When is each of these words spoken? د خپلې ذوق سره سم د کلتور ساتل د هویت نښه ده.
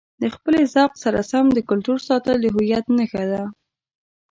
د 0.21 0.23
خپلې 0.35 0.61
ذوق 0.73 0.91
سره 1.03 1.19
سم 1.31 1.45
د 1.53 1.59
کلتور 1.69 1.97
ساتل 2.07 2.35
د 2.41 2.45
هویت 2.55 2.85
نښه 2.97 3.23
ده. 3.31 3.43